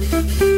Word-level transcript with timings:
Thank 0.00 0.40
you. 0.40 0.49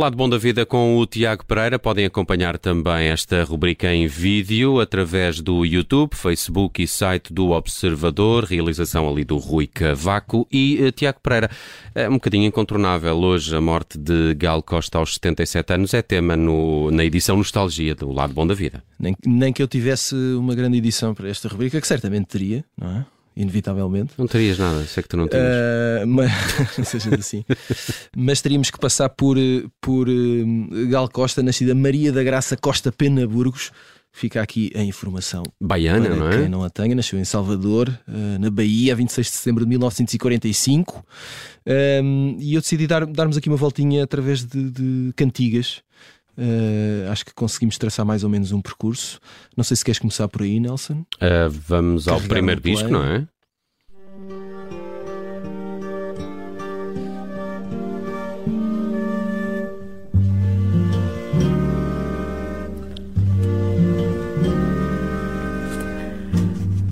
Lado 0.00 0.16
Bom 0.16 0.28
da 0.28 0.36
Vida 0.36 0.66
com 0.66 0.98
o 0.98 1.06
Tiago 1.06 1.44
Pereira. 1.44 1.78
Podem 1.78 2.04
acompanhar 2.04 2.58
também 2.58 3.08
esta 3.08 3.44
rubrica 3.44 3.92
em 3.92 4.08
vídeo 4.08 4.80
através 4.80 5.40
do 5.40 5.64
YouTube, 5.64 6.16
Facebook 6.16 6.82
e 6.82 6.88
site 6.88 7.32
do 7.32 7.50
Observador, 7.50 8.44
realização 8.44 9.08
ali 9.08 9.24
do 9.24 9.36
Rui 9.36 9.68
Cavaco. 9.68 10.48
E 10.50 10.82
uh, 10.82 10.90
Tiago 10.90 11.20
Pereira, 11.22 11.48
é 11.94 12.08
um 12.08 12.14
bocadinho 12.14 12.44
incontornável 12.44 13.16
hoje 13.16 13.54
a 13.54 13.60
morte 13.60 13.96
de 13.96 14.34
Gal 14.34 14.62
Costa 14.62 14.98
aos 14.98 15.14
77 15.14 15.74
anos, 15.74 15.94
é 15.94 16.02
tema 16.02 16.36
no, 16.36 16.90
na 16.90 17.04
edição 17.04 17.36
Nostalgia 17.36 17.94
do 17.94 18.10
Lado 18.10 18.34
Bom 18.34 18.46
da 18.46 18.54
Vida. 18.54 18.82
Nem, 18.98 19.14
nem 19.24 19.52
que 19.52 19.62
eu 19.62 19.68
tivesse 19.68 20.14
uma 20.14 20.54
grande 20.54 20.78
edição 20.78 21.14
para 21.14 21.28
esta 21.28 21.48
rubrica, 21.48 21.80
que 21.80 21.86
certamente 21.86 22.26
teria, 22.26 22.64
não 22.76 22.90
é? 22.90 23.13
Inevitavelmente. 23.36 24.14
Não 24.16 24.26
terias 24.26 24.58
nada, 24.58 24.84
sei 24.84 25.02
que 25.02 25.08
tu 25.08 25.16
não 25.16 25.28
terias. 25.28 25.48
Uh, 25.48 26.06
mas, 26.06 26.32
seja 26.88 27.14
assim. 27.14 27.44
mas 28.16 28.40
teríamos 28.40 28.70
que 28.70 28.78
passar 28.78 29.08
por, 29.08 29.36
por 29.80 30.08
uh, 30.08 30.88
Gal 30.88 31.08
Costa, 31.08 31.42
nascida 31.42 31.74
Maria 31.74 32.12
da 32.12 32.22
Graça 32.22 32.56
Costa 32.56 32.92
Pena 32.92 33.26
Burgos. 33.26 33.72
Fica 34.16 34.40
aqui 34.40 34.70
a 34.76 34.82
informação. 34.82 35.42
Baiana, 35.60 36.10
não 36.10 36.28
é? 36.28 36.38
Quem 36.38 36.48
não 36.48 36.62
a 36.62 36.70
tenha, 36.70 36.94
nasceu 36.94 37.18
em 37.18 37.24
Salvador, 37.24 37.88
uh, 38.06 38.38
na 38.38 38.48
Bahia, 38.48 38.94
26 38.94 39.26
de 39.26 39.32
setembro 39.32 39.64
de 39.64 39.70
1945. 39.70 41.04
Um, 41.66 42.36
e 42.38 42.54
eu 42.54 42.60
decidi 42.60 42.86
dar, 42.86 43.04
darmos 43.06 43.36
aqui 43.36 43.48
uma 43.48 43.56
voltinha 43.56 44.04
através 44.04 44.44
de, 44.44 44.70
de 44.70 45.12
cantigas. 45.16 45.82
Uh, 46.36 47.10
acho 47.10 47.24
que 47.24 47.32
conseguimos 47.32 47.78
traçar 47.78 48.04
mais 48.04 48.22
ou 48.22 48.30
menos 48.30 48.52
um 48.52 48.60
percurso. 48.60 49.20
Não 49.56 49.64
sei 49.64 49.76
se 49.76 49.84
queres 49.84 49.98
começar 49.98 50.28
por 50.28 50.42
aí, 50.42 50.60
Nelson. 50.60 51.04
Uh, 51.16 51.50
vamos 51.50 52.04
Carregar 52.04 52.22
ao 52.22 52.28
primeiro 52.28 52.60
disco, 52.60 52.88
não 52.88 53.04
é? 53.04 53.26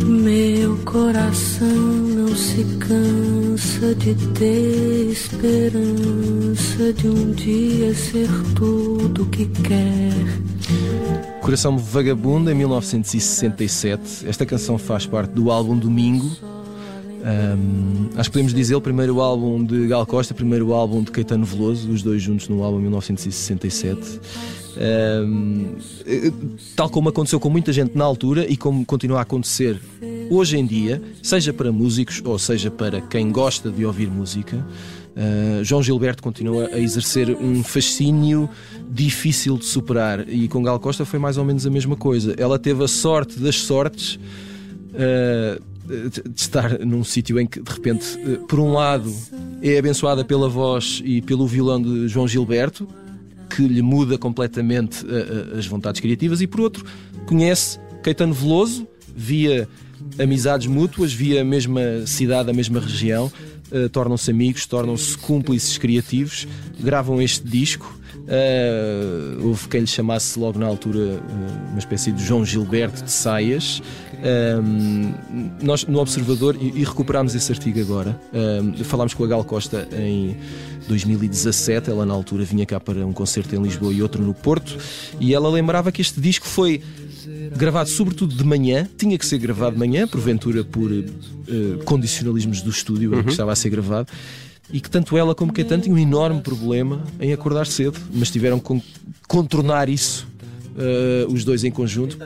Meu 0.04 0.76
coração 0.78 1.68
não 1.68 2.34
se 2.34 2.64
cansa 2.78 3.94
de 3.94 4.14
ter 4.34 5.10
esperança 5.12 6.92
de 6.92 7.08
um 7.08 7.30
dia 7.32 7.94
ser 7.94 8.28
tudo 8.54 9.26
que 9.26 9.46
quer. 9.46 10.12
Coração 11.40 11.78
Vagabundo 11.78 12.50
em 12.50 12.54
1967. 12.54 14.28
Esta 14.28 14.44
canção 14.44 14.76
faz 14.76 15.06
parte 15.06 15.30
do 15.30 15.50
álbum 15.50 15.76
Domingo. 15.76 16.30
Um, 17.22 18.08
acho 18.16 18.28
que 18.28 18.32
podemos 18.32 18.52
dizer 18.52 18.74
o 18.74 18.80
primeiro 18.80 19.20
álbum 19.20 19.64
de 19.64 19.86
Gal 19.86 20.04
Costa, 20.04 20.34
primeiro 20.34 20.72
álbum 20.72 21.02
de 21.04 21.12
Caetano 21.12 21.44
Veloso, 21.44 21.88
os 21.90 22.02
dois 22.02 22.20
juntos 22.20 22.48
no 22.48 22.62
álbum 22.64 22.80
1967. 22.80 24.20
Um, 24.74 25.76
tal 26.74 26.88
como 26.88 27.10
aconteceu 27.10 27.38
com 27.38 27.48
muita 27.48 27.72
gente 27.72 27.96
na 27.96 28.04
altura 28.04 28.50
e 28.50 28.56
como 28.56 28.84
continua 28.84 29.18
a 29.18 29.22
acontecer 29.22 29.80
hoje 30.30 30.56
em 30.56 30.66
dia, 30.66 31.00
seja 31.22 31.52
para 31.52 31.70
músicos 31.70 32.20
ou 32.24 32.38
seja 32.38 32.70
para 32.70 33.00
quem 33.00 33.30
gosta 33.30 33.70
de 33.70 33.84
ouvir 33.84 34.10
música, 34.10 34.56
uh, 34.56 35.62
João 35.62 35.82
Gilberto 35.82 36.22
continua 36.22 36.70
a 36.72 36.78
exercer 36.78 37.30
um 37.30 37.62
fascínio 37.62 38.48
difícil 38.90 39.58
de 39.58 39.66
superar 39.66 40.28
e 40.28 40.48
com 40.48 40.62
Gal 40.62 40.80
Costa 40.80 41.04
foi 41.04 41.18
mais 41.20 41.36
ou 41.36 41.44
menos 41.44 41.66
a 41.66 41.70
mesma 41.70 41.94
coisa. 41.94 42.34
Ela 42.36 42.58
teve 42.58 42.82
a 42.82 42.88
sorte 42.88 43.38
das 43.38 43.56
sortes. 43.56 44.18
Uh, 44.94 45.71
de 45.84 46.40
estar 46.40 46.78
num 46.80 47.02
sítio 47.04 47.38
em 47.38 47.46
que 47.46 47.60
de 47.60 47.70
repente, 47.70 48.16
uh, 48.18 48.46
por 48.46 48.60
um 48.60 48.72
lado, 48.72 49.12
é 49.60 49.78
abençoada 49.78 50.24
pela 50.24 50.48
voz 50.48 51.02
e 51.04 51.20
pelo 51.20 51.46
violão 51.46 51.80
de 51.80 52.08
João 52.08 52.26
Gilberto, 52.26 52.88
que 53.50 53.62
lhe 53.66 53.82
muda 53.82 54.16
completamente 54.16 55.04
as 55.58 55.66
vontades 55.66 56.00
criativas, 56.00 56.40
e 56.40 56.46
por 56.46 56.60
outro, 56.60 56.86
conhece 57.26 57.78
Caetano 58.02 58.32
Veloso 58.32 58.88
via 59.14 59.68
amizades 60.18 60.66
mútuas, 60.66 61.12
via 61.12 61.42
a 61.42 61.44
mesma 61.44 62.06
cidade, 62.06 62.48
a 62.48 62.54
mesma 62.54 62.80
região, 62.80 63.30
tornam-se 63.92 64.30
amigos, 64.30 64.64
tornam-se 64.64 65.18
cúmplices 65.18 65.76
criativos, 65.76 66.48
gravam 66.80 67.20
este 67.20 67.46
disco. 67.46 68.00
Uh, 68.22 69.46
houve 69.48 69.68
quem 69.68 69.80
lhe 69.80 69.86
chamasse 69.86 70.38
logo 70.38 70.58
na 70.58 70.66
altura 70.66 70.98
uh, 70.98 71.70
uma 71.70 71.78
espécie 71.78 72.12
de 72.12 72.24
João 72.24 72.44
Gilberto 72.44 73.02
de 73.02 73.10
Saias. 73.10 73.82
nós 75.60 75.84
no 75.86 75.98
Observador, 75.98 76.56
e, 76.60 76.80
e 76.80 76.84
recuperámos 76.84 77.34
esse 77.34 77.50
artigo 77.50 77.80
agora, 77.80 78.20
falámos 78.84 79.14
com 79.14 79.24
a 79.24 79.26
Gal 79.26 79.44
Costa 79.44 79.88
em 79.92 80.36
2017. 80.86 81.90
Ela 81.90 82.06
na 82.06 82.14
altura 82.14 82.44
vinha 82.44 82.64
cá 82.64 82.78
para 82.78 83.04
um 83.04 83.12
concerto 83.12 83.54
em 83.56 83.62
Lisboa 83.62 83.92
e 83.92 84.00
outro 84.00 84.22
no 84.22 84.32
Porto, 84.32 84.78
e 85.18 85.34
ela 85.34 85.50
lembrava 85.50 85.90
que 85.90 86.00
este 86.00 86.20
disco 86.20 86.46
foi 86.46 86.80
gravado 87.56 87.88
sobretudo 87.88 88.34
de 88.34 88.44
manhã, 88.44 88.88
tinha 88.96 89.16
que 89.18 89.26
ser 89.26 89.38
gravado 89.38 89.72
de 89.72 89.78
manhã, 89.78 90.06
porventura 90.06 90.64
por 90.64 90.90
uh, 90.90 91.84
condicionalismos 91.84 92.62
do 92.62 92.70
estúdio 92.70 93.12
uhum. 93.12 93.22
que 93.22 93.30
estava 93.30 93.52
a 93.52 93.56
ser 93.56 93.70
gravado, 93.70 94.08
e 94.70 94.80
que 94.80 94.90
tanto 94.90 95.16
ela 95.16 95.34
como 95.34 95.52
Caetano 95.52 95.82
tinham 95.82 95.96
um 95.96 95.98
enorme 95.98 96.40
problema 96.40 97.02
em 97.20 97.32
acordar 97.32 97.66
cedo, 97.66 97.98
mas 98.12 98.30
tiveram 98.30 98.58
que 98.58 98.82
contornar 99.28 99.88
isso, 99.88 100.26
uh, 100.76 101.32
os 101.32 101.44
dois 101.44 101.64
em 101.64 101.70
conjunto, 101.70 102.18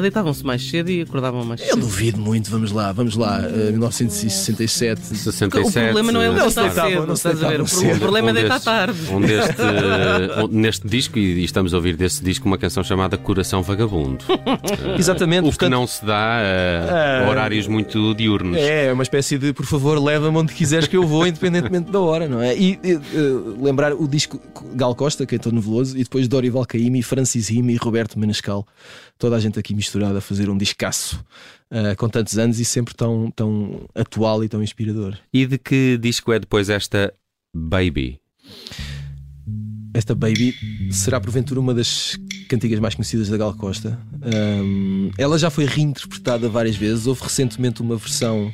Deitavam-se 0.00 0.44
mais 0.44 0.68
cedo 0.68 0.90
e 0.90 1.02
acordavam 1.02 1.44
mais 1.44 1.60
cedo. 1.60 1.70
Eu 1.70 1.76
duvido 1.76 2.20
muito, 2.20 2.50
vamos 2.50 2.70
lá, 2.70 2.92
vamos 2.92 3.16
lá, 3.16 3.40
uh, 3.40 3.72
1967. 3.72 5.00
67, 5.16 5.44
o 5.56 5.72
problema 5.72 6.12
não 6.12 6.22
é 6.22 6.28
levantar 6.28 6.70
cedo, 6.70 7.06
não 7.06 7.14
estás 7.14 7.42
a 7.42 7.48
ver? 7.48 7.60
O 7.60 7.98
problema 7.98 8.30
é 8.30 8.32
deitar 8.32 8.60
tarde. 8.60 8.98
Um 9.10 9.20
deste, 9.20 9.62
um, 10.42 10.48
neste 10.48 10.88
disco, 10.88 11.18
e 11.18 11.44
estamos 11.44 11.74
a 11.74 11.76
ouvir 11.76 11.96
desse 11.96 12.22
disco 12.22 12.46
uma 12.46 12.56
canção 12.56 12.84
chamada 12.84 13.18
Coração 13.18 13.62
Vagabundo. 13.62 14.24
Exatamente. 14.98 15.40
O 15.40 15.42
portanto, 15.44 15.68
que 15.68 15.74
não 15.74 15.86
se 15.86 16.04
dá 16.04 16.38
a 16.38 17.26
uh, 17.26 17.30
horários 17.30 17.66
muito 17.66 18.14
diurnos. 18.14 18.56
É, 18.56 18.92
uma 18.92 19.02
espécie 19.02 19.36
de, 19.36 19.52
por 19.52 19.66
favor, 19.66 20.02
leva-me 20.02 20.36
onde 20.36 20.52
quiseres 20.52 20.86
que 20.86 20.96
eu 20.96 21.06
vou, 21.06 21.26
independentemente 21.26 21.90
da 21.90 22.00
hora, 22.00 22.28
não 22.28 22.40
é? 22.40 22.56
E 22.56 22.78
uh, 22.84 23.64
lembrar 23.64 23.92
o 23.92 24.06
disco 24.06 24.40
Gal 24.74 24.94
Costa, 24.94 25.26
que 25.26 25.34
é 25.34 25.38
todo 25.38 25.60
Veloso, 25.60 25.96
e 25.96 26.04
depois 26.04 26.28
Dorival 26.28 26.64
Caymmi, 26.64 27.02
Francis 27.02 27.48
Rime 27.48 27.74
e 27.74 27.76
Roberto 27.76 28.18
Menescal. 28.18 28.66
Toda 29.18 29.36
a 29.36 29.40
gente 29.40 29.55
aqui 29.58 29.74
misturada 29.74 30.18
a 30.18 30.20
fazer 30.20 30.48
um 30.48 30.56
discaço 30.56 31.24
uh, 31.70 31.96
com 31.96 32.08
tantos 32.08 32.38
anos 32.38 32.60
e 32.60 32.64
sempre 32.64 32.94
tão, 32.94 33.30
tão 33.30 33.88
atual 33.94 34.44
e 34.44 34.48
tão 34.48 34.62
inspirador. 34.62 35.16
E 35.32 35.46
de 35.46 35.58
que 35.58 35.98
disco 35.98 36.32
é 36.32 36.38
depois 36.38 36.68
esta 36.68 37.12
Baby? 37.54 38.20
Esta 39.94 40.14
Baby 40.14 40.54
será 40.90 41.18
porventura 41.18 41.58
uma 41.58 41.72
das 41.72 42.18
cantigas 42.48 42.78
mais 42.80 42.94
conhecidas 42.94 43.28
da 43.28 43.36
Gal 43.36 43.54
Costa. 43.54 43.98
Um, 44.22 45.10
ela 45.16 45.38
já 45.38 45.48
foi 45.48 45.64
reinterpretada 45.64 46.48
várias 46.48 46.76
vezes. 46.76 47.06
Houve 47.06 47.22
recentemente 47.22 47.80
uma 47.80 47.96
versão, 47.96 48.52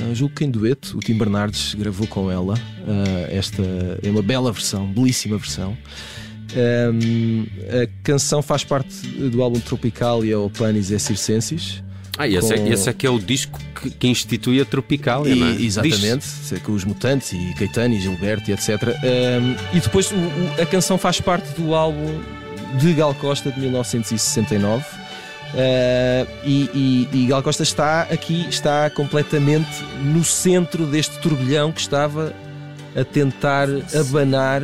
uh, 0.00 0.14
julgo 0.14 0.34
que 0.34 0.44
em 0.44 0.50
dueto, 0.50 0.96
o 0.96 1.00
Tim 1.00 1.18
Bernardes 1.18 1.74
gravou 1.74 2.06
com 2.06 2.30
ela. 2.30 2.54
Uh, 2.54 3.26
esta 3.30 3.62
é 4.00 4.10
uma 4.10 4.22
bela 4.22 4.52
versão, 4.52 4.86
belíssima 4.92 5.36
versão. 5.36 5.76
Um, 6.56 7.46
a 7.82 7.86
canção 8.02 8.42
faz 8.42 8.64
parte 8.64 9.06
do 9.06 9.42
álbum 9.42 9.60
Tropicalia 9.60 10.38
ou 10.38 10.50
Panis 10.50 10.90
e 10.90 10.98
Circenses. 10.98 11.82
Ah, 12.18 12.28
e 12.28 12.36
esse, 12.36 12.52
é, 12.52 12.58
com... 12.58 12.66
é, 12.66 12.68
esse 12.70 12.90
é 12.90 12.92
que 12.92 13.06
é 13.06 13.10
o 13.10 13.18
disco 13.18 13.58
que, 13.74 13.90
que 13.90 14.08
institui 14.08 14.60
a 14.60 14.64
Tropicalia, 14.64 15.34
não 15.34 15.46
é? 15.46 15.52
Exatamente, 15.52 16.26
com 16.62 16.72
os 16.72 16.84
Mutantes 16.84 17.32
e 17.32 17.54
Caetano 17.54 17.94
e 17.94 18.00
Gilberto 18.00 18.50
e 18.50 18.52
etc. 18.52 18.82
Um, 18.82 19.76
e 19.76 19.80
depois 19.80 20.10
o, 20.10 20.16
o, 20.16 20.62
a 20.62 20.66
canção 20.66 20.98
faz 20.98 21.20
parte 21.20 21.48
do 21.58 21.74
álbum 21.74 22.20
de 22.78 22.92
Gal 22.92 23.14
Costa 23.14 23.50
de 23.50 23.58
1969. 23.60 24.84
Uh, 24.84 26.28
e, 26.44 26.70
e, 26.74 27.08
e 27.12 27.26
Gal 27.26 27.42
Costa 27.42 27.62
está 27.62 28.02
aqui, 28.02 28.46
está 28.48 28.90
completamente 28.90 29.82
no 30.04 30.22
centro 30.22 30.86
deste 30.86 31.18
turbilhão 31.20 31.72
que 31.72 31.80
estava 31.80 32.34
a 32.94 33.04
tentar 33.04 33.66
abanar 33.98 34.62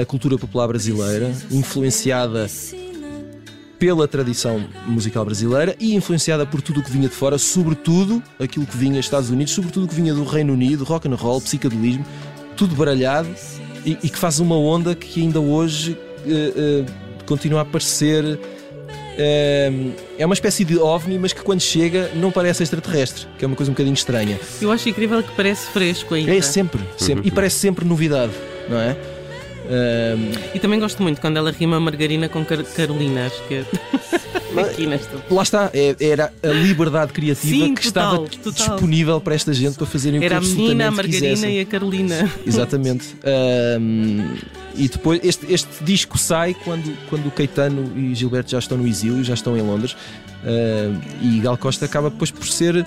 a 0.00 0.04
cultura 0.04 0.38
popular 0.38 0.68
brasileira, 0.68 1.32
influenciada 1.50 2.48
pela 3.82 4.06
tradição 4.06 4.64
musical 4.86 5.24
brasileira 5.24 5.74
e 5.80 5.96
influenciada 5.96 6.46
por 6.46 6.62
tudo 6.62 6.78
o 6.78 6.84
que 6.84 6.90
vinha 6.92 7.08
de 7.08 7.14
fora, 7.16 7.36
sobretudo 7.36 8.22
aquilo 8.38 8.64
que 8.64 8.76
vinha 8.76 8.94
dos 8.94 9.06
Estados 9.06 9.28
Unidos, 9.28 9.52
sobretudo 9.52 9.86
o 9.86 9.88
que 9.88 9.94
vinha 9.96 10.14
do 10.14 10.22
Reino 10.22 10.52
Unido, 10.52 10.84
rock 10.84 11.08
and 11.08 11.16
roll, 11.16 11.40
psicadelismo, 11.40 12.06
tudo 12.56 12.76
baralhado 12.76 13.28
e, 13.84 13.98
e 14.02 14.08
que 14.08 14.16
faz 14.16 14.38
uma 14.38 14.56
onda 14.56 14.94
que 14.94 15.20
ainda 15.20 15.40
hoje 15.40 15.98
uh, 16.24 16.82
uh, 16.82 17.24
continua 17.26 17.58
a 17.58 17.62
aparecer. 17.62 18.24
Uh, 18.24 19.92
é 20.16 20.24
uma 20.24 20.34
espécie 20.34 20.64
de 20.64 20.78
ovni, 20.78 21.18
mas 21.18 21.32
que 21.32 21.42
quando 21.42 21.60
chega 21.60 22.08
não 22.14 22.30
parece 22.30 22.62
extraterrestre, 22.62 23.26
que 23.36 23.44
é 23.44 23.48
uma 23.48 23.56
coisa 23.56 23.72
um 23.72 23.74
bocadinho 23.74 23.94
estranha. 23.94 24.38
Eu 24.60 24.70
acho 24.70 24.88
incrível 24.88 25.20
que 25.24 25.32
parece 25.34 25.66
fresco 25.66 26.14
ainda. 26.14 26.32
É 26.32 26.40
sempre, 26.40 26.80
sempre. 26.96 27.22
Uhum. 27.22 27.26
E 27.26 27.30
parece 27.32 27.58
sempre 27.58 27.84
novidade, 27.84 28.32
não 28.70 28.78
é? 28.78 28.96
Um, 29.64 30.54
e 30.54 30.58
também 30.58 30.80
gosto 30.80 31.02
muito 31.02 31.20
quando 31.20 31.36
ela 31.36 31.50
rima 31.50 31.78
Margarina 31.78 32.28
com 32.28 32.44
Car 32.44 32.64
Carolina, 32.64 33.26
acho 33.26 33.42
que 33.46 33.54
é. 33.54 33.64
Aqui 34.60 34.86
nesta... 34.86 35.16
Lá 35.30 35.42
está, 35.42 35.70
é, 35.72 35.96
era 35.98 36.32
a 36.42 36.48
liberdade 36.48 37.12
criativa 37.12 37.64
Sim, 37.64 37.74
que 37.74 37.84
total, 37.84 38.24
estava 38.24 38.42
total. 38.42 38.76
disponível 38.76 39.20
para 39.20 39.34
esta 39.34 39.52
gente 39.54 39.76
para 39.76 39.86
fazerem 39.86 40.18
o 40.18 40.20
que 40.20 40.26
Era 40.26 40.38
a 40.38 40.40
menina, 40.40 40.88
a 40.88 40.90
Margarina 40.90 41.28
quisessem. 41.28 41.56
e 41.56 41.60
a 41.60 41.64
Carolina. 41.64 42.30
Exatamente. 42.46 43.16
Um, 43.80 44.34
e 44.74 44.88
depois 44.88 45.20
este, 45.24 45.50
este 45.52 45.82
disco 45.82 46.18
sai 46.18 46.54
quando, 46.64 46.94
quando 47.08 47.26
o 47.26 47.30
Caetano 47.30 47.92
e 47.96 48.14
Gilberto 48.14 48.50
já 48.50 48.58
estão 48.58 48.76
no 48.76 48.86
exílio, 48.86 49.24
já 49.24 49.34
estão 49.34 49.56
em 49.56 49.62
Londres. 49.62 49.92
Uh, 49.92 51.00
e 51.22 51.40
Gal 51.40 51.56
Costa 51.56 51.86
acaba 51.86 52.10
depois 52.10 52.30
por 52.30 52.46
ser 52.46 52.76
uh, 52.76 52.86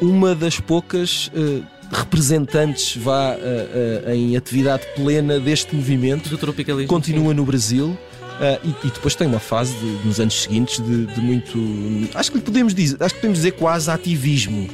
uma 0.00 0.34
das 0.34 0.58
poucas. 0.60 1.30
Uh, 1.34 1.62
representantes 1.90 2.96
vá 2.96 3.34
uh, 3.34 4.08
uh, 4.08 4.12
em 4.12 4.36
atividade 4.36 4.84
plena 4.94 5.38
deste 5.40 5.74
movimento. 5.74 6.28
Do 6.28 6.38
tropicalismo. 6.38 6.88
Continua 6.88 7.30
sim. 7.30 7.34
no 7.34 7.44
Brasil. 7.44 7.86
Uh, 7.86 8.68
e, 8.84 8.86
e, 8.86 8.90
depois 8.90 9.14
tem 9.16 9.26
uma 9.26 9.40
fase 9.40 9.74
de, 9.74 10.06
nos 10.06 10.20
anos 10.20 10.42
seguintes 10.42 10.84
de, 10.84 11.06
de, 11.06 11.20
muito. 11.20 11.58
Acho 12.14 12.30
que 12.30 12.40
podemos 12.40 12.72
dizer, 12.72 13.02
acho 13.02 13.14
que 13.14 13.20
podemos 13.20 13.38
dizer 13.38 13.52
quase 13.52 13.90
ativismo. 13.90 14.68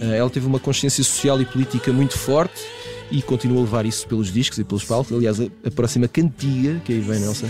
ela 0.00 0.30
teve 0.30 0.46
uma 0.46 0.58
consciência 0.58 1.04
social 1.04 1.38
e 1.40 1.44
política 1.44 1.92
muito 1.92 2.16
forte 2.16 2.62
e 3.10 3.20
continua 3.20 3.58
a 3.58 3.60
levar 3.62 3.84
isso 3.84 4.06
pelos 4.06 4.32
discos 4.32 4.58
e 4.58 4.64
pelos 4.64 4.84
palcos. 4.84 5.12
Aliás, 5.12 5.38
a, 5.38 5.44
a 5.66 5.70
próxima 5.70 6.08
cantiga, 6.08 6.80
que 6.84 6.94
aí 6.94 7.00
vem 7.00 7.20
Nelson, 7.20 7.48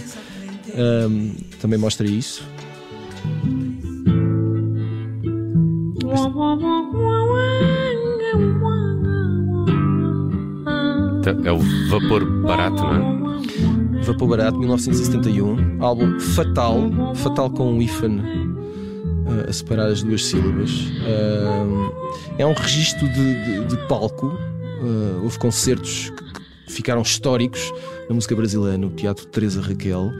um, 0.74 1.34
também 1.60 1.78
mostra 1.78 2.06
isso. 2.06 2.42
É 11.44 11.52
o 11.52 11.58
Vapor 11.90 12.24
Barato, 12.42 12.82
não 12.82 12.94
é? 12.94 14.02
Vapor 14.04 14.28
Barato, 14.28 14.58
1971. 14.58 15.82
Álbum 15.82 16.18
fatal, 16.18 16.90
fatal 17.14 17.50
com 17.50 17.74
um 17.74 17.82
hífen 17.82 18.20
uh, 18.20 19.48
a 19.48 19.52
separar 19.52 19.88
as 19.88 20.02
duas 20.02 20.24
sílabas. 20.24 20.70
Uh, 20.70 21.92
é 22.38 22.46
um 22.46 22.54
registro 22.54 23.06
de, 23.08 23.44
de, 23.44 23.64
de 23.66 23.76
palco. 23.86 24.28
Uh, 24.28 25.22
houve 25.22 25.38
concertos 25.38 26.10
que 26.66 26.72
ficaram 26.72 27.02
históricos 27.02 27.70
na 28.08 28.14
música 28.14 28.34
brasileira, 28.34 28.78
no 28.78 28.88
Teatro 28.90 29.26
Teresa 29.26 29.60
Raquel. 29.60 30.10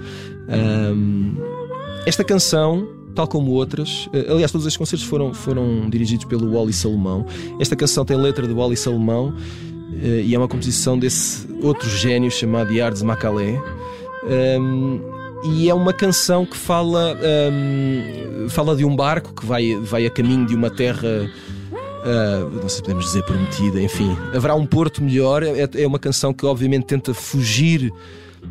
esta 2.07 2.23
canção 2.23 2.87
tal 3.15 3.27
como 3.27 3.53
outras. 3.53 4.09
Aliás, 4.29 4.53
todos 4.53 4.67
estes 4.67 4.77
concertos 4.77 5.07
foram, 5.07 5.33
foram 5.35 5.89
dirigidos 5.89 6.27
pelo 6.27 6.53
Wally 6.53 6.73
Salomão. 6.73 7.27
Esta 7.59 7.75
canção 7.75 8.05
tem 8.05 8.17
letra 8.17 8.47
do 8.47 8.55
Wally 8.55 8.77
Salomão 8.77 9.35
e 9.93 10.35
é 10.35 10.39
uma 10.39 10.49
composição 10.49 10.99
desse 10.99 11.47
outro 11.63 11.89
gênio 11.89 12.31
chamado 12.31 12.73
Yards 12.73 13.03
Macalé. 13.03 13.61
Um, 14.25 15.01
e 15.43 15.71
é 15.71 15.75
uma 15.75 15.93
canção 15.93 16.45
que 16.45 16.57
fala, 16.57 17.17
um, 17.53 18.49
fala 18.51 18.77
de 18.77 18.85
um 18.85 18.95
barco 18.95 19.33
que 19.35 19.47
vai, 19.47 19.75
vai 19.77 20.07
a 20.07 20.11
caminho 20.11 20.47
de 20.47 20.55
uma 20.55 20.71
terra. 20.71 21.31
Uh, 21.73 22.51
não 22.63 22.69
sei 22.69 22.77
se 22.77 22.83
podemos 22.83 23.05
dizer 23.07 23.25
prometida, 23.25 23.81
enfim, 23.81 24.17
haverá 24.35 24.55
um 24.55 24.67
porto 24.67 25.03
melhor. 25.03 25.43
É, 25.43 25.69
é 25.75 25.87
uma 25.87 25.99
canção 25.99 26.33
que, 26.33 26.45
obviamente, 26.45 26.85
tenta 26.85 27.15
fugir 27.15 27.91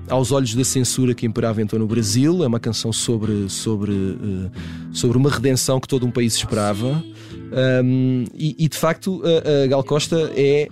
aos 0.08 0.32
olhos 0.32 0.54
da 0.54 0.64
censura 0.64 1.14
que 1.14 1.26
imperava 1.26 1.62
então 1.62 1.78
no 1.78 1.88
Brasil. 1.88 2.44
É 2.44 2.48
uma 2.48 2.60
canção 2.60 2.92
sobre, 2.92 3.48
sobre, 3.50 3.92
uh, 3.92 4.52
sobre 4.92 5.18
uma 5.18 5.30
redenção 5.30 5.80
que 5.80 5.88
todo 5.88 6.06
um 6.06 6.12
país 6.12 6.36
esperava. 6.36 7.04
Um, 7.52 8.26
e, 8.36 8.56
e, 8.60 8.70
de 8.70 8.78
facto 8.78 9.24
a, 9.24 9.64
a, 9.64 9.68
Gal 9.68 9.84
Costa 9.84 10.32
é 10.36 10.68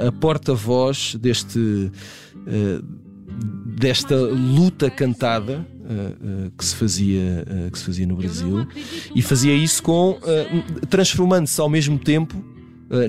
a, 0.00 0.08
a, 0.08 0.12
porta-voz 0.12 1.16
deste 1.16 1.58
uh, 1.58 2.82
desta 3.76 4.14
luta 4.16 4.88
cantada 4.88 5.66
uh, 5.80 6.46
uh, 6.46 6.50
que 6.56 6.64
se 6.64 6.76
fazia 6.76 7.44
que 7.72 7.78
se 7.78 7.84
fazia 7.84 8.06
no 8.06 8.16
Brasil. 8.16 8.66
E 9.14 9.20
fazia 9.20 9.54
isso 9.54 9.82
com 9.82 10.18
transformando-se 10.88 11.60
ao 11.60 11.68
mesmo 11.68 11.98
tempo 11.98 12.42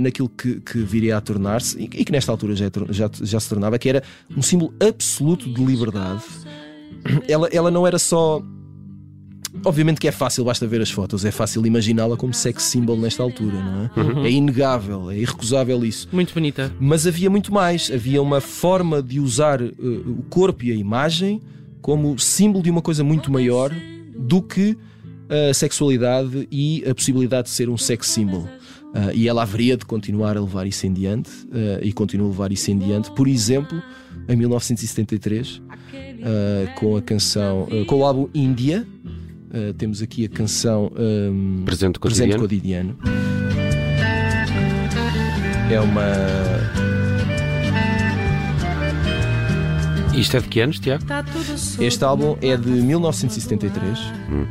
naquilo 0.02 0.28
que, 0.28 0.60
que, 0.60 0.80
viria 0.80 1.18
a 1.18 1.22
tornar-se 1.22 1.78
e, 1.78 1.84
e, 1.84 2.04
que 2.04 2.12
nesta 2.12 2.32
altura 2.32 2.56
já, 2.56 2.66
já, 2.90 3.10
já 3.22 3.40
se 3.40 3.48
tornava 3.48 3.78
que 3.78 3.88
era 3.88 4.02
um 4.36 4.42
símbolo 4.42 4.74
absoluto 4.82 5.48
de 5.48 5.64
liberdade. 5.64 6.24
Ela, 7.28 7.48
ela 7.52 7.70
não 7.70 7.86
era 7.86 8.00
só 8.00 8.42
Obviamente 9.64 10.00
que 10.00 10.08
é 10.08 10.12
fácil, 10.12 10.44
basta 10.44 10.68
ver 10.68 10.82
as 10.82 10.92
fotos, 10.92 11.26
é 11.26 11.32
fácil 11.32 11.66
imaginá-la 11.66 12.18
como 12.18 12.34
sex 12.34 12.64
symbol 12.64 12.98
nesta 12.98 13.24
altura, 13.24 13.58
não 13.62 13.84
é? 13.86 14.00
Uhum. 14.00 14.26
É 14.26 14.32
inegável, 14.32 15.10
é 15.12 15.18
irrecusável 15.18 15.84
isso. 15.86 16.08
Muito 16.12 16.34
bonita. 16.34 16.72
Mas 16.80 17.08
havia 17.08 17.30
muito 17.30 17.54
mais, 17.54 17.92
havia 17.92 18.22
uma 18.22 18.42
forma 18.42 19.02
de 19.02 19.20
usar 19.20 19.62
uh, 19.62 19.72
o 19.80 20.24
corpo 20.30 20.64
e 20.66 20.72
a 20.72 20.76
imagem 20.76 21.42
como 21.82 22.18
símbolo 22.20 22.64
de 22.64 22.70
uma 22.70 22.82
coisa 22.82 23.04
muito 23.04 23.32
maior 23.32 23.72
do 24.18 24.42
que 24.42 24.78
a 25.30 25.54
sexualidade 25.54 26.48
e 26.52 26.84
a 26.90 26.94
possibilidade 26.94 27.48
de 27.48 27.54
ser 27.54 27.70
um 27.70 27.78
sex 27.78 28.08
symbol. 28.08 28.42
Uh, 28.42 29.12
e 29.14 29.28
ela 29.28 29.44
haveria 29.44 29.78
de 29.78 29.86
continuar 29.86 30.38
a 30.38 30.42
levar 30.42 30.66
isso 30.66 30.88
em 30.88 30.94
diante 30.94 31.30
uh, 31.30 31.80
e 31.82 31.92
continua 31.94 32.28
a 32.28 32.30
levar 32.30 32.52
isso 32.52 32.72
em 32.72 32.78
diante. 32.78 33.12
Por 33.12 33.28
exemplo, 33.28 33.82
em 34.28 34.36
1973, 34.36 35.62
com 36.76 36.98
a 36.98 37.02
canção, 37.02 37.68
com 37.86 38.00
o 38.00 38.04
álbum 38.04 38.28
Índia, 38.34 38.86
Uh, 39.50 39.74
temos 39.74 40.02
aqui 40.02 40.26
a 40.26 40.30
canção 40.30 40.92
um, 40.98 41.64
Presente, 41.66 42.00
Cotidiano. 42.00 42.48
Presente 42.48 42.98
Cotidiano. 42.98 42.98
É 45.72 45.80
uma. 45.80 46.04
Isto 50.14 50.38
é 50.38 50.40
de 50.42 50.48
que 50.48 50.60
anos, 50.60 50.80
Tiago? 50.80 51.06
Tá 51.06 51.24
este 51.80 52.04
álbum 52.04 52.38
é 52.42 52.58
de 52.58 52.70
1973. 52.70 54.00
Hum. 54.30 54.46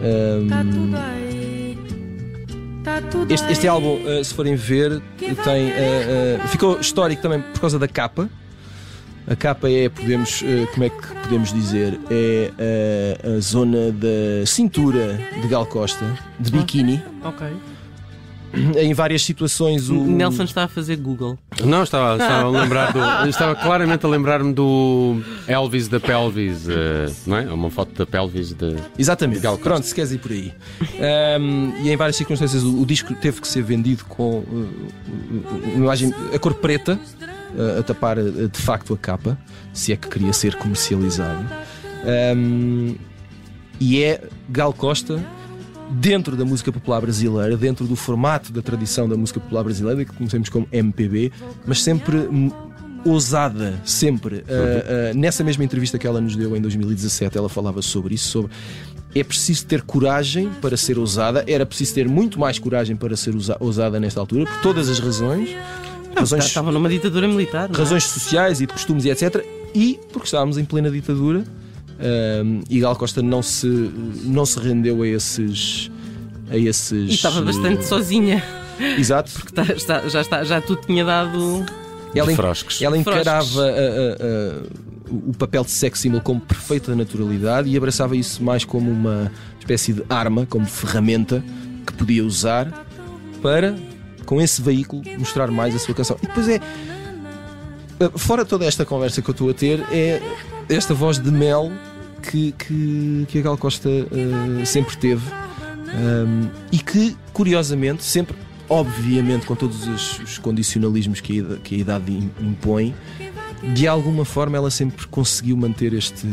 Um, 0.00 0.48
tá 2.82 3.02
este, 3.28 3.52
este 3.52 3.68
álbum, 3.68 3.98
uh, 4.02 4.24
se 4.24 4.34
forem 4.34 4.56
ver, 4.56 5.00
tem, 5.18 5.68
uh, 5.68 6.48
ficou 6.48 6.80
histórico 6.80 7.22
também 7.22 7.40
por 7.40 7.60
causa 7.60 7.78
da 7.78 7.86
capa. 7.86 8.28
A 9.26 9.34
capa 9.34 9.70
é, 9.70 9.88
podemos, 9.88 10.42
eh, 10.42 10.66
como 10.72 10.84
é 10.84 10.90
que 10.90 11.08
podemos 11.22 11.52
dizer, 11.52 11.98
é 12.10 12.52
a, 13.24 13.36
a 13.36 13.40
zona 13.40 13.90
da 13.90 14.44
cintura 14.44 15.18
de 15.40 15.48
Gal 15.48 15.64
Costa, 15.64 16.04
de 16.38 16.50
biquíni. 16.50 17.02
Ok. 17.22 17.46
Em 18.76 18.92
várias 18.94 19.22
situações 19.22 19.88
o. 19.88 19.94
Nelson 19.94 20.44
está 20.44 20.64
a 20.64 20.68
fazer 20.68 20.96
Google. 20.96 21.38
Não, 21.64 21.82
estava, 21.82 22.22
estava 22.22 22.46
a 22.46 22.50
lembrar 22.50 22.92
do. 22.92 23.28
Estava 23.28 23.54
claramente 23.56 24.06
a 24.06 24.08
lembrar-me 24.08 24.52
do 24.52 25.20
Elvis 25.48 25.88
da 25.88 25.98
Pelvis, 25.98 26.66
uh, 26.66 27.12
não 27.26 27.36
é? 27.36 27.52
Uma 27.52 27.70
foto 27.70 27.92
da 27.94 28.06
Pelvis 28.06 28.52
de. 28.52 28.76
Exatamente. 28.98 29.38
De 29.38 29.42
Gal 29.42 29.54
Costa. 29.54 29.70
Pronto, 29.70 29.86
se 29.86 29.94
queres 29.94 30.12
ir 30.12 30.18
por 30.18 30.30
aí. 30.30 30.52
Um, 31.40 31.72
e 31.82 31.90
em 31.90 31.96
várias 31.96 32.16
circunstâncias 32.16 32.62
o, 32.62 32.80
o, 32.80 32.86
disco 32.86 33.12
teve 33.14 33.40
que 33.40 33.48
ser 33.48 33.62
vendido 33.62 34.04
com 34.04 34.38
uh, 34.38 34.68
imagem, 35.74 36.14
a 36.32 36.38
cor 36.38 36.54
preta 36.54 37.00
a 37.78 37.82
tapar 37.82 38.16
de 38.22 38.58
facto 38.58 38.94
a 38.94 38.98
capa, 38.98 39.38
se 39.72 39.92
é 39.92 39.96
que 39.96 40.08
queria 40.08 40.32
ser 40.32 40.56
comercializado. 40.56 41.44
Um, 42.36 42.96
e 43.80 44.02
é 44.02 44.20
Gal 44.48 44.72
Costa 44.72 45.22
dentro 45.90 46.36
da 46.36 46.44
música 46.44 46.72
popular 46.72 47.00
brasileira, 47.00 47.56
dentro 47.56 47.86
do 47.86 47.96
formato 47.96 48.52
da 48.52 48.62
tradição 48.62 49.08
da 49.08 49.16
música 49.16 49.40
popular 49.40 49.64
brasileira, 49.64 50.04
que 50.04 50.12
conhecemos 50.12 50.48
como 50.48 50.66
MPB, 50.72 51.32
mas 51.66 51.82
sempre 51.82 52.28
ousada, 53.04 53.80
sempre. 53.84 54.36
Uh, 54.36 54.40
uh, 55.12 55.18
nessa 55.18 55.44
mesma 55.44 55.64
entrevista 55.64 55.98
que 55.98 56.06
ela 56.06 56.20
nos 56.20 56.36
deu 56.36 56.56
em 56.56 56.60
2017, 56.60 57.36
ela 57.36 57.48
falava 57.48 57.82
sobre 57.82 58.14
isso, 58.14 58.28
sobre 58.28 58.52
é 59.14 59.22
preciso 59.22 59.66
ter 59.66 59.82
coragem 59.82 60.50
para 60.60 60.76
ser 60.76 60.98
ousada, 60.98 61.44
era 61.46 61.64
preciso 61.64 61.94
ter 61.94 62.08
muito 62.08 62.38
mais 62.38 62.58
coragem 62.58 62.96
para 62.96 63.16
ser 63.16 63.32
ousada 63.60 64.00
nesta 64.00 64.18
altura, 64.18 64.44
por 64.46 64.60
todas 64.60 64.88
as 64.88 64.98
razões 64.98 65.54
razões, 66.20 66.44
estava 66.44 66.72
numa 66.72 66.88
ditadura 66.88 67.26
militar. 67.28 67.70
É? 67.72 67.76
Razões 67.76 68.04
sociais 68.04 68.60
e 68.60 68.66
de 68.66 68.72
costumes 68.72 69.04
e 69.04 69.10
etc. 69.10 69.44
E 69.74 69.98
porque 70.12 70.26
estávamos 70.26 70.58
em 70.58 70.64
plena 70.64 70.90
ditadura 70.90 71.44
um, 71.98 72.62
e 72.68 72.80
Gal 72.80 72.96
Costa 72.96 73.22
não 73.22 73.42
se, 73.42 73.66
não 74.24 74.44
se 74.44 74.58
rendeu 74.58 75.02
a 75.02 75.08
esses. 75.08 75.90
A 76.50 76.56
esses 76.56 77.10
e 77.10 77.14
estava 77.14 77.40
bastante 77.40 77.80
uh, 77.80 77.88
sozinha. 77.88 78.44
Exato. 78.98 79.30
Porque 79.32 79.50
está, 79.50 79.72
está, 79.72 80.08
já, 80.08 80.20
está, 80.20 80.44
já 80.44 80.60
tudo 80.60 80.82
tinha 80.86 81.04
dado. 81.04 81.64
Ela, 82.14 82.30
ela 82.80 82.98
encarava 82.98 83.64
a, 83.64 83.66
a, 83.66 83.70
a, 83.70 84.62
o 85.10 85.32
papel 85.36 85.64
de 85.64 85.70
sex 85.70 85.98
symbol 85.98 86.20
como 86.20 86.40
perfeita 86.40 86.94
naturalidade 86.94 87.68
e 87.68 87.76
abraçava 87.76 88.16
isso 88.16 88.42
mais 88.42 88.64
como 88.64 88.90
uma 88.90 89.32
espécie 89.58 89.94
de 89.94 90.04
arma, 90.08 90.46
como 90.46 90.64
ferramenta 90.66 91.42
que 91.84 91.92
podia 91.94 92.24
usar 92.24 92.86
para 93.42 93.74
com 94.24 94.40
esse 94.40 94.60
veículo, 94.60 95.02
mostrar 95.18 95.50
mais 95.50 95.74
a 95.74 95.78
sua 95.78 95.94
canção. 95.94 96.16
E 96.22 96.26
depois 96.26 96.48
é. 96.48 96.60
Eh, 98.00 98.10
fora 98.16 98.44
toda 98.44 98.64
esta 98.64 98.84
conversa 98.84 99.22
que 99.22 99.30
eu 99.30 99.32
estou 99.32 99.50
a 99.50 99.54
ter, 99.54 99.80
é 99.92 100.20
esta 100.68 100.94
voz 100.94 101.18
de 101.18 101.30
mel 101.30 101.70
que, 102.22 102.52
que, 102.52 103.26
que 103.28 103.38
a 103.38 103.42
Gal 103.42 103.56
Costa 103.56 103.88
uh, 103.88 104.66
sempre 104.66 104.96
teve 104.96 105.22
um, 105.94 106.48
e 106.72 106.78
que, 106.78 107.16
curiosamente, 107.32 108.02
sempre, 108.02 108.34
obviamente, 108.68 109.46
com 109.46 109.54
todos 109.54 109.86
os, 109.86 110.18
os 110.20 110.38
condicionalismos 110.38 111.20
que 111.20 111.40
a, 111.40 111.56
que 111.58 111.76
a 111.76 111.78
idade 111.78 112.12
impõe, 112.40 112.94
de 113.74 113.86
alguma 113.86 114.24
forma 114.24 114.56
ela 114.56 114.70
sempre 114.70 115.06
conseguiu 115.06 115.56
manter 115.56 115.92
este 115.92 116.26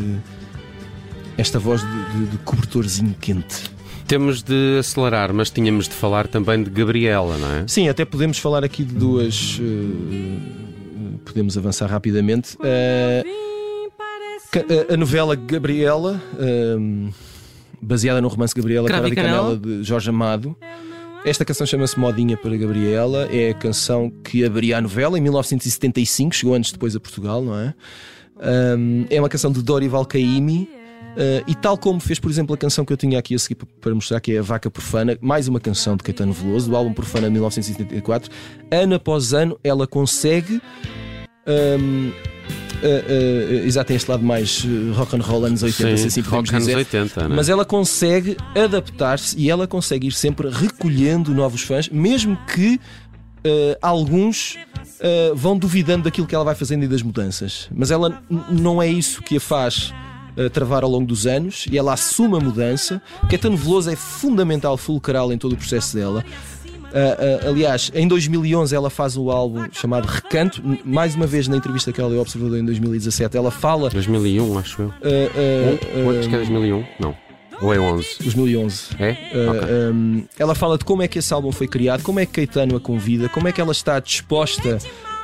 esta 1.37 1.57
voz 1.57 1.81
de, 1.81 2.11
de, 2.11 2.25
de 2.31 2.37
cobertorzinho 2.39 3.15
quente. 3.19 3.71
Temos 4.11 4.43
de 4.43 4.77
acelerar, 4.77 5.33
mas 5.33 5.49
tínhamos 5.49 5.87
de 5.87 5.95
falar 5.95 6.27
também 6.27 6.61
de 6.61 6.69
Gabriela, 6.69 7.37
não 7.37 7.55
é? 7.55 7.63
Sim, 7.65 7.87
até 7.87 8.03
podemos 8.03 8.37
falar 8.39 8.61
aqui 8.61 8.83
de 8.83 8.93
duas. 8.93 9.57
Uh, 9.57 11.17
podemos 11.23 11.57
avançar 11.57 11.89
rapidamente. 11.89 12.57
Uh, 12.57 13.89
a, 14.89 14.93
a, 14.95 14.97
novela 14.97 15.33
Gabriela, 15.33 16.21
uh, 16.33 17.13
baseada 17.81 18.19
no 18.19 18.27
romance 18.27 18.53
Gabriela, 18.53 18.89
Cara 18.89 19.09
de 19.09 19.15
Canela 19.15 19.55
de 19.55 19.81
Jorge 19.81 20.09
Amado. 20.09 20.57
Esta 21.23 21.45
canção 21.45 21.65
chama-se 21.65 21.97
Modinha 21.97 22.35
para 22.35 22.57
Gabriela, 22.57 23.29
é 23.31 23.51
a 23.51 23.53
canção 23.53 24.11
que 24.25 24.43
abriria 24.43 24.77
a 24.77 24.81
novela 24.81 25.17
em 25.17 25.21
1975, 25.21 26.35
chegou 26.35 26.53
anos 26.53 26.69
depois 26.69 26.97
a 26.97 26.99
Portugal, 26.99 27.41
não 27.41 27.57
é? 27.57 27.73
Um, 28.77 29.05
é 29.09 29.21
uma 29.21 29.29
canção 29.29 29.53
de 29.53 29.61
Dorival 29.61 30.05
Caymmi 30.05 30.80
Uh, 31.11 31.43
e 31.45 31.53
tal 31.55 31.77
como 31.77 31.99
fez, 31.99 32.19
por 32.19 32.31
exemplo, 32.31 32.55
a 32.55 32.57
canção 32.57 32.85
que 32.85 32.93
eu 32.93 32.97
tinha 32.97 33.19
aqui 33.19 33.35
a 33.35 33.39
seguir 33.39 33.55
para 33.55 33.93
mostrar, 33.93 34.19
que 34.21 34.33
é 34.33 34.39
A 34.39 34.41
Vaca 34.41 34.71
Profana, 34.71 35.17
mais 35.19 35.47
uma 35.47 35.59
canção 35.59 35.97
de 35.97 36.03
Caetano 36.03 36.31
Veloso, 36.31 36.69
do 36.69 36.75
álbum 36.75 36.93
Profana 36.93 37.27
de 37.27 37.33
1974, 37.33 38.31
ano 38.71 38.95
após 38.95 39.33
ano 39.33 39.59
ela 39.63 39.85
consegue. 39.85 40.61
Um, 41.47 42.11
Uh, 42.81 43.61
uh, 43.63 43.67
exato, 43.67 43.89
tem 43.89 43.95
este 43.95 44.09
lado 44.09 44.23
mais 44.23 44.63
uh, 44.63 44.93
rock 44.93 45.15
and 45.15 45.21
roll 45.21 45.45
anos 45.45 45.61
80, 45.61 45.97
Sim, 45.97 45.97
se 45.97 46.07
assim 46.07 46.23
podemos 46.23 46.49
dizer. 46.49 46.75
80, 46.77 47.29
né? 47.29 47.35
Mas 47.35 47.47
ela 47.47 47.63
consegue 47.63 48.35
adaptar-se 48.55 49.37
e 49.37 49.51
ela 49.51 49.67
consegue 49.67 50.07
ir 50.07 50.11
sempre 50.11 50.49
recolhendo 50.49 51.31
novos 51.31 51.61
fãs, 51.61 51.89
mesmo 51.89 52.35
que 52.51 52.79
uh, 53.45 53.77
alguns 53.83 54.57
vão 55.35 55.57
duvidando 55.57 56.03
daquilo 56.05 56.25
que 56.27 56.33
ela 56.33 56.43
vai 56.43 56.55
fazendo 56.55 56.83
e 56.83 56.87
das 56.87 57.03
mudanças. 57.03 57.67
Mas 57.71 57.91
ela 57.91 58.21
não 58.49 58.81
é 58.81 58.87
isso 58.87 59.21
que 59.21 59.37
a 59.37 59.39
faz 59.39 59.93
uh, 60.37 60.49
travar 60.49 60.83
ao 60.83 60.89
longo 60.89 61.05
dos 61.05 61.27
anos 61.27 61.65
e 61.71 61.77
ela 61.77 61.93
assume 61.93 62.37
a 62.37 62.39
mudança. 62.39 63.01
Caetano 63.29 63.57
Veloso 63.57 63.89
é 63.89 63.95
fundamental, 63.95 64.77
fulcral 64.77 65.31
em 65.31 65.37
todo 65.37 65.53
o 65.53 65.57
processo 65.57 65.95
dela. 65.95 66.23
Uh, 66.91 67.45
uh, 67.45 67.49
aliás, 67.49 67.89
em 67.95 68.05
2011 68.05 68.75
ela 68.75 68.89
faz 68.89 69.15
o 69.15 69.31
álbum 69.31 69.65
chamado 69.71 70.05
Recanto. 70.05 70.61
Mais 70.83 71.15
uma 71.15 71.25
vez 71.25 71.47
na 71.47 71.55
entrevista 71.55 71.91
que 71.91 72.01
ela 72.01 72.09
deu 72.09 72.19
ao 72.19 72.23
Observador 72.23 72.59
em 72.59 72.65
2017, 72.65 73.37
ela 73.37 73.51
fala. 73.51 73.89
2001, 73.89 74.59
acho 74.59 74.81
eu. 74.81 74.87
Uh, 74.87 76.09
uh, 76.09 76.19
acho 76.19 76.29
que 76.29 76.35
é 76.35 76.39
2001, 76.39 76.85
não. 76.99 77.15
Ou 77.61 77.73
é 77.73 77.79
11? 77.79 78.17
2011. 78.23 78.83
É? 78.99 79.11
Okay. 79.11 79.75
um, 79.93 80.23
ela 80.37 80.55
fala 80.55 80.77
de 80.77 80.83
como 80.83 81.03
é 81.03 81.07
que 81.07 81.19
esse 81.19 81.31
álbum 81.31 81.51
foi 81.51 81.67
criado, 81.67 82.01
como 82.01 82.19
é 82.19 82.25
que 82.25 82.33
Caetano 82.33 82.75
a 82.75 82.79
convida, 82.79 83.29
como 83.29 83.47
é 83.47 83.51
que 83.51 83.61
ela 83.61 83.71
está 83.71 83.99
disposta 83.99 84.79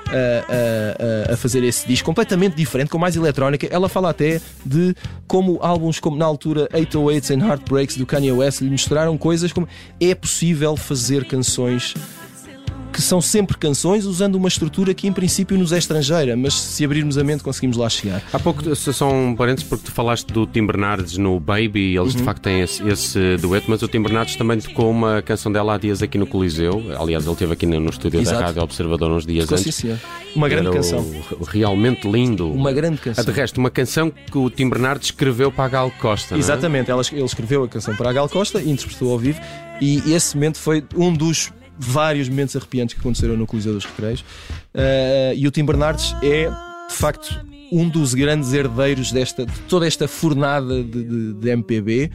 a, 0.09 1.29
a, 1.29 1.33
a, 1.33 1.37
fazer 1.37 1.63
esse 1.63 1.87
disco 1.87 2.05
completamente 2.05 2.55
diferente, 2.55 2.89
com 2.89 2.97
mais 2.97 3.15
eletrónica. 3.15 3.67
Ela 3.69 3.89
fala 3.89 4.09
até 4.09 4.39
de 4.65 4.95
como 5.27 5.59
álbuns 5.61 5.99
como 5.99 6.17
na 6.17 6.25
altura 6.25 6.67
808s 6.73 7.35
and 7.35 7.45
Heartbreaks 7.45 7.97
do 7.97 8.05
Kanye 8.05 8.31
West 8.31 8.61
lhe 8.61 8.69
mostraram 8.69 9.17
coisas 9.17 9.51
como 9.51 9.67
é 9.99 10.15
possível 10.15 10.75
fazer 10.75 11.25
canções 11.25 11.93
que 12.97 13.03
são 13.03 13.21
sempre 13.21 13.55
canções 13.55 14.05
usando 14.05 14.33
uma 14.33 14.47
estrutura 14.47 14.91
que 14.91 15.07
em 15.07 15.13
princípio 15.13 15.55
nos 15.55 15.71
é 15.71 15.77
estrangeira, 15.77 16.35
mas 16.35 16.55
se 16.55 16.83
abrirmos 16.83 17.15
a 17.15 17.23
mente 17.23 17.43
conseguimos 17.43 17.77
lá 17.77 17.87
chegar. 17.87 18.23
Há 18.33 18.39
pouco, 18.39 18.75
só 18.75 19.07
um 19.07 19.35
parênteses, 19.35 19.69
porque 19.69 19.85
tu 19.85 19.91
falaste 19.91 20.33
do 20.33 20.47
Tim 20.47 20.65
Bernardes 20.65 21.15
no 21.15 21.39
Baby, 21.39 21.95
eles 21.95 22.13
uhum. 22.13 22.17
de 22.17 22.23
facto 22.23 22.41
têm 22.41 22.61
esse, 22.61 22.81
esse, 22.87 23.37
dueto, 23.37 23.69
mas 23.69 23.83
o 23.83 23.87
Tim 23.87 24.01
Bernardes 24.01 24.35
também 24.35 24.57
tocou 24.57 24.89
uma 24.89 25.21
canção 25.21 25.51
dela 25.51 25.75
há 25.75 25.77
dias 25.77 26.01
aqui 26.01 26.17
no 26.17 26.25
Coliseu. 26.25 26.83
Aliás, 26.99 27.23
ele 27.23 27.33
esteve 27.33 27.53
aqui 27.53 27.67
no, 27.67 27.87
estúdio 27.87 28.19
Exato. 28.19 28.39
da 28.39 28.45
Rádio 28.47 28.63
Observador 28.63 29.11
uns 29.11 29.27
dias 29.27 29.45
Tocou, 29.45 29.59
antes. 29.59 29.75
Sim, 29.75 29.91
sim. 29.91 29.99
Uma 30.35 30.49
grande 30.49 30.71
canção. 30.71 31.05
O, 31.39 31.43
realmente 31.43 32.09
lindo. 32.09 32.51
Uma 32.51 32.73
grande 32.73 32.97
canção. 32.97 33.23
De 33.23 33.31
resto, 33.31 33.59
uma 33.59 33.69
canção 33.69 34.09
que 34.09 34.37
o 34.39 34.49
Tim 34.49 34.69
Bernardes 34.69 35.09
escreveu 35.09 35.51
para 35.51 35.65
a 35.65 35.69
Gal 35.69 35.91
Costa. 36.01 36.33
É? 36.33 36.39
Exatamente, 36.39 36.89
é? 36.89 36.95
ele 36.95 37.25
escreveu 37.25 37.63
a 37.63 37.67
canção 37.67 37.95
para 37.95 38.09
a 38.09 38.13
Gal 38.13 38.27
Costa 38.27 38.59
e 38.59 38.71
interpretou 38.71 39.11
ao 39.11 39.19
vivo. 39.19 39.39
E 39.79 40.11
esse 40.11 40.35
momento 40.35 40.57
foi 40.57 40.83
um 40.95 41.13
dos 41.13 41.51
vários 41.77 42.29
momentos 42.29 42.55
arrepiantes 42.55 42.95
que 42.95 43.01
aconteceram 43.01 43.35
no 43.37 43.45
Coliseu 43.45 43.73
dos 43.73 43.85
Recreios. 43.85 44.21
Uh, 44.73 45.33
e 45.35 45.47
o 45.47 45.51
Tim 45.51 45.65
Bernardes 45.65 46.15
é, 46.23 46.49
de 46.49 46.93
facto, 46.93 47.45
um 47.71 47.87
dos 47.87 48.13
grandes 48.13 48.53
herdeiros 48.53 49.11
desta, 49.11 49.45
de 49.45 49.59
toda 49.61 49.85
esta 49.85 50.07
fornada 50.07 50.83
de, 50.83 51.03
de, 51.03 51.33
de 51.33 51.49
MPB 51.49 52.11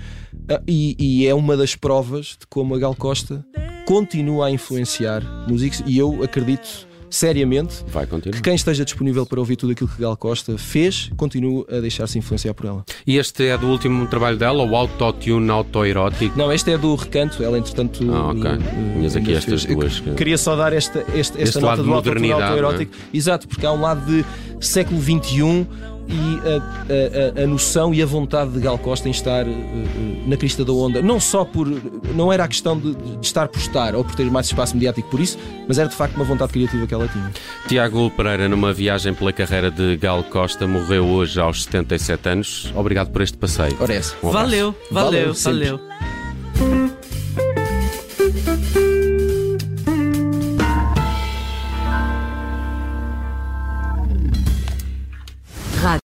uh, 0.50 0.62
e, 0.66 0.96
e, 0.98 1.26
é 1.26 1.34
uma 1.34 1.56
das 1.56 1.76
provas 1.76 2.36
de 2.38 2.46
como 2.48 2.74
a 2.74 2.78
Gal 2.78 2.94
Costa 2.94 3.44
continua 3.86 4.46
a 4.46 4.50
influenciar 4.50 5.22
músicos 5.48 5.82
e 5.86 5.98
eu 5.98 6.22
acredito 6.22 6.86
seriamente 7.12 7.84
Vai 7.88 8.06
continuar. 8.06 8.36
que 8.36 8.42
quem 8.42 8.54
esteja 8.54 8.84
disponível 8.84 9.26
para 9.26 9.38
ouvir 9.38 9.56
tudo 9.56 9.72
aquilo 9.72 9.88
que 9.88 10.00
Gal 10.00 10.16
Costa 10.16 10.56
fez, 10.56 11.10
continue 11.16 11.64
a 11.70 11.78
deixar-se 11.78 12.18
influenciar 12.18 12.54
por 12.54 12.66
ela. 12.66 12.84
E 13.06 13.18
este 13.18 13.46
é 13.48 13.58
do 13.58 13.66
último 13.66 14.06
trabalho 14.06 14.38
dela, 14.38 14.64
o 14.64 14.74
Autotune 14.74 15.50
Autoerótico? 15.50 16.36
Não, 16.38 16.50
este 16.50 16.72
é 16.72 16.78
do 16.78 16.94
Recanto, 16.94 17.42
ela 17.42 17.58
entretanto. 17.58 18.02
Ah, 18.10 18.30
ok. 18.30 18.50
Tinhas 18.94 19.14
uh, 19.14 19.18
aqui 19.18 19.34
estas 19.34 19.64
duas. 19.66 20.00
Que... 20.00 20.14
Queria 20.14 20.38
só 20.38 20.56
dar 20.56 20.72
esta, 20.72 21.04
esta, 21.14 21.40
esta 21.40 21.60
nota 21.60 21.82
do 21.82 21.92
Autotune 21.92 22.32
Autoerótico. 22.32 22.94
É? 23.12 23.16
Exato, 23.16 23.46
porque 23.46 23.66
há 23.66 23.72
um 23.72 23.80
lado 23.80 24.06
de 24.06 24.24
século 24.62 25.00
XXI 25.00 25.66
e 26.08 26.40
a, 26.48 27.40
a, 27.40 27.44
a, 27.44 27.46
noção 27.46 27.94
e 27.94 28.02
a 28.02 28.06
vontade 28.06 28.50
de 28.52 28.60
Gal 28.60 28.76
Costa 28.78 29.08
em 29.08 29.10
estar 29.10 29.46
uh, 29.46 29.50
na 30.26 30.36
crista 30.36 30.64
da 30.64 30.72
onda. 30.72 31.00
Não 31.00 31.20
só 31.20 31.44
por. 31.44 31.68
Não 32.14 32.32
era 32.32 32.44
a 32.44 32.48
questão 32.48 32.78
de, 32.78 32.94
de, 32.94 33.26
estar 33.26 33.48
por 33.48 33.58
estar 33.58 33.94
ou 33.94 34.04
por 34.04 34.14
ter 34.14 34.30
mais 34.30 34.46
espaço 34.46 34.74
mediático 34.74 35.08
por 35.08 35.20
isso, 35.20 35.38
mas 35.66 35.78
era 35.78 35.88
de 35.88 35.94
facto 35.94 36.14
uma 36.16 36.24
vontade 36.24 36.52
criativa 36.52 36.86
que 36.86 36.94
ela 36.94 37.08
tinha. 37.08 37.30
Tiago 37.68 38.10
Pereira, 38.10 38.48
numa 38.48 38.72
viagem 38.72 39.14
pela 39.14 39.32
carreira 39.32 39.70
de 39.70 39.96
Gal 39.96 40.22
Costa, 40.24 40.66
morreu 40.66 41.06
hoje 41.06 41.40
aos 41.40 41.64
77 41.64 42.28
anos. 42.28 42.72
Obrigado 42.74 43.10
por 43.10 43.22
este 43.22 43.38
passeio. 43.38 43.76
Ora 43.80 43.94
essa. 43.94 44.14
Um 44.22 44.30
valeu, 44.30 44.74
valeu, 44.90 45.34
valeu. 45.34 45.78
valeu. 45.78 46.11